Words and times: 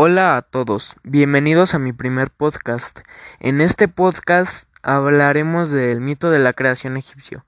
Hola 0.00 0.36
a 0.36 0.42
todos, 0.42 0.94
bienvenidos 1.02 1.74
a 1.74 1.80
mi 1.80 1.92
primer 1.92 2.30
podcast. 2.30 3.00
En 3.40 3.60
este 3.60 3.88
podcast 3.88 4.68
hablaremos 4.80 5.70
del 5.70 6.00
mito 6.00 6.30
de 6.30 6.38
la 6.38 6.52
creación 6.52 6.96
egipcio. 6.96 7.44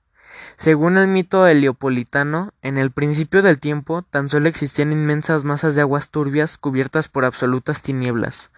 Según 0.57 0.97
el 0.97 1.07
mito 1.07 1.47
heliopolitano, 1.47 2.51
en 2.61 2.77
el 2.77 2.91
principio 2.91 3.41
del 3.41 3.57
tiempo 3.57 4.01
tan 4.01 4.27
solo 4.27 4.49
existían 4.49 4.91
inmensas 4.91 5.45
masas 5.45 5.75
de 5.75 5.81
aguas 5.81 6.09
turbias 6.09 6.57
cubiertas 6.57 7.07
por 7.07 7.23
absolutas 7.23 7.81
tinieblas, 7.83 8.51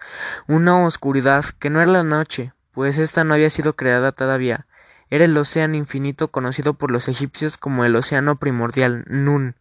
una 0.48 0.84
oscuridad 0.84 1.44
que 1.60 1.70
no 1.70 1.80
era 1.80 1.92
la 1.92 2.02
noche, 2.02 2.52
pues 2.72 2.98
ésta 2.98 3.22
no 3.22 3.34
había 3.34 3.48
sido 3.48 3.76
creada 3.76 4.10
todavía, 4.10 4.66
era 5.10 5.24
el 5.24 5.36
océano 5.36 5.76
infinito 5.76 6.28
conocido 6.28 6.74
por 6.74 6.90
los 6.90 7.08
egipcios 7.08 7.56
como 7.56 7.84
el 7.84 7.96
océano 7.96 8.36
primordial 8.36 9.04
Nun, 9.06 9.56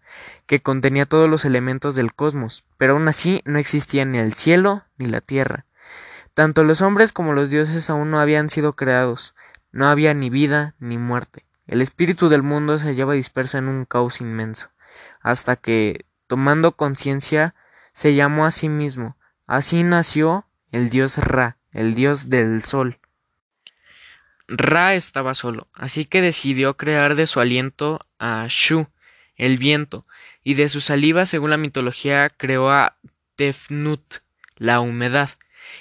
que 0.45 0.61
contenía 0.61 1.05
todos 1.05 1.29
los 1.29 1.45
elementos 1.45 1.95
del 1.95 2.13
cosmos, 2.13 2.65
pero 2.77 2.93
aún 2.93 3.07
así 3.07 3.41
no 3.45 3.59
existía 3.59 4.05
ni 4.05 4.19
el 4.19 4.33
cielo 4.33 4.83
ni 4.97 5.07
la 5.07 5.21
tierra. 5.21 5.65
Tanto 6.33 6.63
los 6.63 6.81
hombres 6.81 7.11
como 7.11 7.33
los 7.33 7.49
dioses 7.49 7.89
aún 7.89 8.11
no 8.11 8.19
habían 8.19 8.49
sido 8.49 8.73
creados, 8.73 9.35
no 9.71 9.87
había 9.87 10.13
ni 10.13 10.29
vida 10.29 10.75
ni 10.79 10.97
muerte. 10.97 11.45
El 11.67 11.81
espíritu 11.81 12.29
del 12.29 12.43
mundo 12.43 12.77
se 12.77 12.87
hallaba 12.87 13.13
disperso 13.13 13.57
en 13.57 13.67
un 13.67 13.85
caos 13.85 14.21
inmenso, 14.21 14.69
hasta 15.21 15.55
que, 15.55 16.05
tomando 16.27 16.73
conciencia, 16.73 17.55
se 17.93 18.15
llamó 18.15 18.45
a 18.45 18.51
sí 18.51 18.69
mismo. 18.69 19.17
Así 19.47 19.83
nació 19.83 20.47
el 20.71 20.89
dios 20.89 21.17
Ra, 21.17 21.57
el 21.71 21.93
dios 21.93 22.29
del 22.29 22.63
sol. 22.63 22.99
Ra 24.55 24.93
estaba 24.93 25.33
solo, 25.33 25.67
así 25.73 26.05
que 26.05 26.21
decidió 26.21 26.77
crear 26.77 27.15
de 27.15 27.25
su 27.25 27.39
aliento 27.39 28.05
a 28.19 28.45
Shu, 28.47 28.87
el 29.35 29.57
viento, 29.57 30.05
y 30.43 30.53
de 30.53 30.69
su 30.69 30.79
saliva, 30.79 31.25
según 31.25 31.49
la 31.49 31.57
mitología, 31.57 32.29
creó 32.29 32.69
a 32.69 32.97
Tefnut, 33.35 34.17
la 34.57 34.79
humedad, 34.79 35.31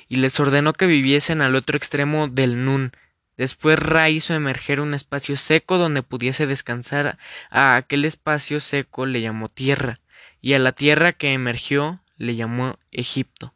y 0.09 0.17
les 0.17 0.41
ordenó 0.41 0.73
que 0.73 0.87
viviesen 0.87 1.43
al 1.43 1.55
otro 1.55 1.77
extremo 1.77 2.28
del 2.28 2.65
Nun. 2.65 2.93
Después 3.37 3.78
Ra 3.78 4.09
hizo 4.09 4.33
emerger 4.33 4.81
un 4.81 4.95
espacio 4.95 5.37
seco 5.37 5.77
donde 5.77 6.03
pudiese 6.03 6.47
descansar. 6.47 7.19
A 7.50 7.77
aquel 7.77 8.06
espacio 8.06 8.59
seco 8.61 9.05
le 9.05 9.20
llamó 9.20 9.50
tierra, 9.50 9.98
y 10.41 10.55
a 10.55 10.59
la 10.59 10.73
tierra 10.73 11.12
que 11.12 11.34
emergió 11.34 12.00
le 12.17 12.37
llamó 12.37 12.78
Egipto. 12.91 13.53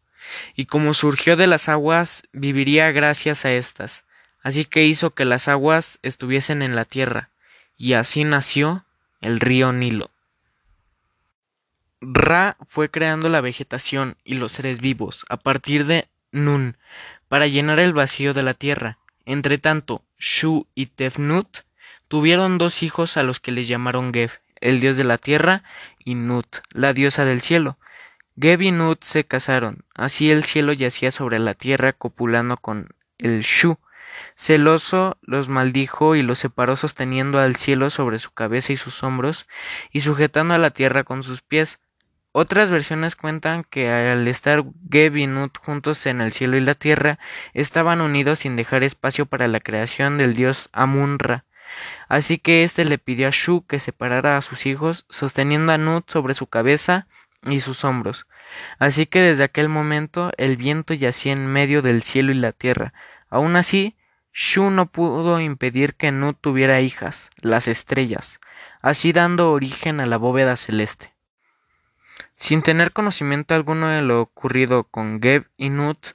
Y 0.56 0.66
como 0.66 0.92
surgió 0.92 1.36
de 1.36 1.46
las 1.46 1.70
aguas, 1.70 2.26
viviría 2.32 2.90
gracias 2.90 3.46
a 3.46 3.52
éstas. 3.52 4.05
Así 4.46 4.64
que 4.64 4.84
hizo 4.84 5.10
que 5.10 5.24
las 5.24 5.48
aguas 5.48 5.98
estuviesen 6.04 6.62
en 6.62 6.76
la 6.76 6.84
tierra, 6.84 7.30
y 7.76 7.94
así 7.94 8.22
nació 8.22 8.84
el 9.20 9.40
río 9.40 9.72
Nilo. 9.72 10.12
Ra 12.00 12.56
fue 12.68 12.88
creando 12.88 13.28
la 13.28 13.40
vegetación 13.40 14.16
y 14.22 14.34
los 14.34 14.52
seres 14.52 14.80
vivos 14.80 15.26
a 15.30 15.36
partir 15.36 15.84
de 15.84 16.06
Nun 16.30 16.76
para 17.26 17.48
llenar 17.48 17.80
el 17.80 17.92
vacío 17.92 18.34
de 18.34 18.44
la 18.44 18.54
tierra. 18.54 18.98
Entretanto, 19.24 20.04
Shu 20.16 20.68
y 20.76 20.86
Tefnut 20.86 21.64
tuvieron 22.06 22.56
dos 22.56 22.84
hijos 22.84 23.16
a 23.16 23.24
los 23.24 23.40
que 23.40 23.50
les 23.50 23.66
llamaron 23.66 24.12
Geb, 24.12 24.30
el 24.60 24.78
dios 24.78 24.96
de 24.96 25.02
la 25.02 25.18
tierra, 25.18 25.64
y 25.98 26.14
Nut, 26.14 26.58
la 26.70 26.92
diosa 26.92 27.24
del 27.24 27.40
cielo. 27.40 27.78
Geb 28.40 28.62
y 28.62 28.70
Nut 28.70 29.02
se 29.02 29.24
casaron, 29.24 29.82
así 29.96 30.30
el 30.30 30.44
cielo 30.44 30.72
yacía 30.72 31.10
sobre 31.10 31.40
la 31.40 31.54
tierra 31.54 31.92
copulando 31.92 32.56
con 32.56 32.90
el 33.18 33.40
Shu, 33.40 33.76
Celoso 34.36 35.16
los 35.22 35.48
maldijo 35.48 36.14
y 36.14 36.22
los 36.22 36.38
separó 36.38 36.76
sosteniendo 36.76 37.40
al 37.40 37.56
cielo 37.56 37.88
sobre 37.88 38.18
su 38.18 38.32
cabeza 38.32 38.72
y 38.72 38.76
sus 38.76 39.02
hombros 39.02 39.48
y 39.90 40.02
sujetando 40.02 40.52
a 40.52 40.58
la 40.58 40.70
tierra 40.70 41.04
con 41.04 41.22
sus 41.22 41.40
pies. 41.40 41.80
Otras 42.32 42.70
versiones 42.70 43.16
cuentan 43.16 43.64
que 43.64 43.90
al 43.90 44.28
estar 44.28 44.62
Geb 44.90 45.16
y 45.16 45.26
Nut 45.26 45.56
juntos 45.56 46.04
en 46.04 46.20
el 46.20 46.34
cielo 46.34 46.58
y 46.58 46.60
la 46.60 46.74
tierra, 46.74 47.18
estaban 47.54 48.02
unidos 48.02 48.40
sin 48.40 48.56
dejar 48.56 48.82
espacio 48.82 49.24
para 49.24 49.48
la 49.48 49.58
creación 49.58 50.18
del 50.18 50.34
dios 50.34 50.68
Amun-Ra. 50.74 51.46
Así 52.08 52.36
que 52.36 52.62
éste 52.62 52.84
le 52.84 52.98
pidió 52.98 53.28
a 53.28 53.30
Shu 53.30 53.64
que 53.66 53.80
separara 53.80 54.36
a 54.36 54.42
sus 54.42 54.66
hijos, 54.66 55.06
sosteniendo 55.08 55.72
a 55.72 55.78
Nut 55.78 56.10
sobre 56.10 56.34
su 56.34 56.46
cabeza 56.46 57.06
y 57.42 57.60
sus 57.60 57.84
hombros. 57.84 58.26
Así 58.78 59.06
que 59.06 59.20
desde 59.20 59.44
aquel 59.44 59.70
momento 59.70 60.30
el 60.36 60.58
viento 60.58 60.92
yacía 60.92 61.32
en 61.32 61.46
medio 61.46 61.80
del 61.80 62.02
cielo 62.02 62.32
y 62.32 62.36
la 62.36 62.52
tierra. 62.52 62.92
Aun 63.30 63.56
así, 63.56 63.95
Shu 64.38 64.68
no 64.68 64.84
pudo 64.84 65.40
impedir 65.40 65.94
que 65.94 66.12
Nut 66.12 66.36
tuviera 66.38 66.82
hijas, 66.82 67.30
las 67.38 67.68
estrellas, 67.68 68.38
así 68.82 69.14
dando 69.14 69.50
origen 69.50 69.98
a 69.98 70.04
la 70.04 70.18
bóveda 70.18 70.56
celeste. 70.56 71.14
Sin 72.36 72.60
tener 72.60 72.92
conocimiento 72.92 73.54
alguno 73.54 73.88
de 73.88 74.02
lo 74.02 74.20
ocurrido 74.20 74.84
con 74.84 75.22
Geb 75.22 75.48
y 75.56 75.70
Nut, 75.70 76.08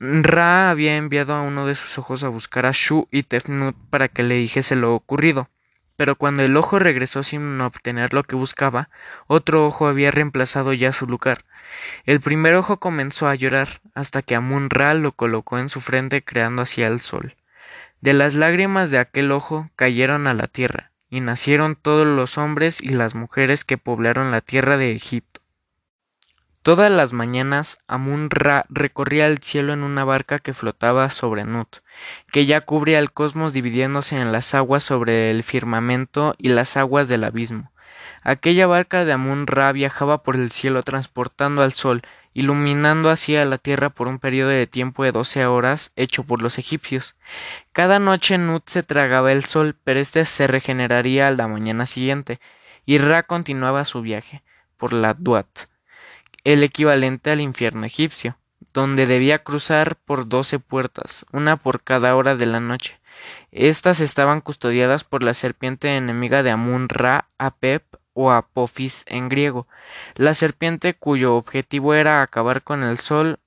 Ra 0.00 0.70
había 0.70 0.96
enviado 0.96 1.34
a 1.34 1.42
uno 1.42 1.66
de 1.66 1.74
sus 1.74 1.98
ojos 1.98 2.24
a 2.24 2.28
buscar 2.28 2.64
a 2.64 2.72
Shu 2.72 3.08
y 3.10 3.24
Tefnut 3.24 3.76
para 3.90 4.08
que 4.08 4.22
le 4.22 4.36
dijese 4.36 4.74
lo 4.74 4.94
ocurrido. 4.94 5.50
Pero 5.96 6.16
cuando 6.16 6.44
el 6.44 6.56
ojo 6.56 6.78
regresó 6.78 7.22
sin 7.22 7.60
obtener 7.60 8.14
lo 8.14 8.22
que 8.22 8.36
buscaba, 8.36 8.88
otro 9.26 9.66
ojo 9.66 9.86
había 9.86 10.10
reemplazado 10.10 10.72
ya 10.72 10.92
su 10.92 11.04
lugar, 11.04 11.44
el 12.04 12.20
primer 12.20 12.54
ojo 12.54 12.78
comenzó 12.78 13.28
a 13.28 13.34
llorar 13.34 13.80
hasta 13.94 14.22
que 14.22 14.34
Amun 14.34 14.70
Ra 14.70 14.94
lo 14.94 15.12
colocó 15.12 15.58
en 15.58 15.68
su 15.68 15.80
frente 15.80 16.22
creando 16.22 16.62
así 16.62 16.82
el 16.82 17.00
sol. 17.00 17.36
De 18.00 18.12
las 18.12 18.34
lágrimas 18.34 18.90
de 18.90 18.98
aquel 18.98 19.32
ojo 19.32 19.70
cayeron 19.76 20.26
a 20.26 20.34
la 20.34 20.46
tierra, 20.46 20.92
y 21.10 21.20
nacieron 21.20 21.74
todos 21.74 22.06
los 22.06 22.38
hombres 22.38 22.80
y 22.80 22.90
las 22.90 23.14
mujeres 23.14 23.64
que 23.64 23.78
poblaron 23.78 24.30
la 24.30 24.40
tierra 24.40 24.76
de 24.76 24.92
Egipto. 24.92 25.40
Todas 26.62 26.90
las 26.90 27.12
mañanas 27.12 27.78
Amun 27.86 28.28
Ra 28.30 28.66
recorría 28.68 29.26
el 29.26 29.38
cielo 29.38 29.72
en 29.72 29.82
una 29.82 30.04
barca 30.04 30.38
que 30.38 30.52
flotaba 30.52 31.08
sobre 31.08 31.44
Nut, 31.44 31.78
que 32.30 32.46
ya 32.46 32.60
cubría 32.60 32.98
el 32.98 33.10
cosmos 33.10 33.52
dividiéndose 33.52 34.20
en 34.20 34.32
las 34.32 34.54
aguas 34.54 34.82
sobre 34.82 35.30
el 35.30 35.44
firmamento 35.44 36.34
y 36.36 36.50
las 36.50 36.76
aguas 36.76 37.08
del 37.08 37.24
abismo. 37.24 37.72
Aquella 38.22 38.66
barca 38.66 39.04
de 39.04 39.12
Amun-Ra 39.12 39.72
viajaba 39.72 40.22
por 40.22 40.36
el 40.36 40.50
cielo 40.50 40.82
transportando 40.82 41.62
al 41.62 41.72
sol, 41.72 42.02
iluminando 42.34 43.10
así 43.10 43.36
a 43.36 43.44
la 43.44 43.58
tierra 43.58 43.90
por 43.90 44.06
un 44.06 44.18
periodo 44.18 44.50
de 44.50 44.66
tiempo 44.66 45.02
de 45.04 45.12
doce 45.12 45.46
horas 45.46 45.92
hecho 45.96 46.24
por 46.24 46.40
los 46.40 46.58
egipcios. 46.58 47.16
Cada 47.72 47.98
noche 47.98 48.38
Nut 48.38 48.68
se 48.68 48.82
tragaba 48.82 49.32
el 49.32 49.44
sol, 49.44 49.76
pero 49.82 49.98
éste 49.98 50.24
se 50.24 50.46
regeneraría 50.46 51.28
a 51.28 51.32
la 51.32 51.48
mañana 51.48 51.86
siguiente, 51.86 52.38
y 52.86 52.98
Ra 52.98 53.24
continuaba 53.24 53.84
su 53.84 54.02
viaje 54.02 54.42
por 54.76 54.92
la 54.92 55.14
Duat, 55.14 55.48
el 56.44 56.62
equivalente 56.62 57.30
al 57.30 57.40
infierno 57.40 57.84
egipcio, 57.84 58.36
donde 58.72 59.06
debía 59.06 59.40
cruzar 59.40 59.96
por 59.96 60.28
doce 60.28 60.58
puertas, 60.58 61.26
una 61.32 61.56
por 61.56 61.82
cada 61.82 62.14
hora 62.14 62.36
de 62.36 62.46
la 62.46 62.60
noche. 62.60 62.98
Estas 63.50 63.98
estaban 64.00 64.40
custodiadas 64.40 65.02
por 65.02 65.22
la 65.22 65.34
serpiente 65.34 65.96
enemiga 65.96 66.42
de 66.42 66.52
Amun-Ra, 66.52 67.26
Apep 67.38 67.82
o 68.20 68.32
Apophis 68.32 69.04
en 69.06 69.28
griego, 69.28 69.68
la 70.16 70.34
serpiente 70.34 70.94
cuyo 70.94 71.36
objetivo 71.36 71.94
era 71.94 72.20
acabar 72.20 72.64
con 72.64 72.82
el 72.82 72.98
sol 72.98 73.38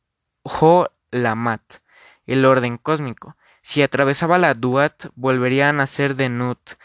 Ho 0.43 0.87
Lamat, 1.11 1.61
el 2.25 2.45
orden 2.45 2.77
cósmico. 2.77 3.35
Si 3.61 3.81
atravesaba 3.81 4.37
la 4.37 4.53
Duat, 4.53 5.07
volvería 5.15 5.67
a 5.67 5.73
nacer 5.73 6.15
de 6.15 6.29
Nut. 6.29 6.75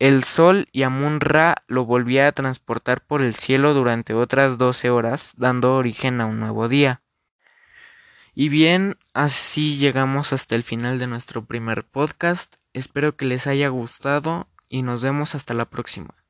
El 0.00 0.24
sol 0.24 0.68
y 0.72 0.82
Amun-Ra 0.82 1.62
lo 1.68 1.84
volvía 1.84 2.26
a 2.26 2.32
transportar 2.32 3.00
por 3.00 3.22
el 3.22 3.36
cielo 3.36 3.74
durante 3.74 4.12
otras 4.12 4.58
doce 4.58 4.90
horas, 4.90 5.34
dando 5.36 5.76
origen 5.76 6.20
a 6.20 6.26
un 6.26 6.40
nuevo 6.40 6.68
día. 6.68 7.00
Y 8.34 8.48
bien, 8.48 8.98
así 9.12 9.76
llegamos 9.76 10.32
hasta 10.32 10.56
el 10.56 10.64
final 10.64 10.98
de 10.98 11.06
nuestro 11.06 11.44
primer 11.44 11.84
podcast. 11.84 12.56
Espero 12.72 13.14
que 13.16 13.24
les 13.24 13.46
haya 13.46 13.68
gustado 13.68 14.48
y 14.68 14.82
nos 14.82 15.04
vemos 15.04 15.36
hasta 15.36 15.54
la 15.54 15.66
próxima. 15.66 16.23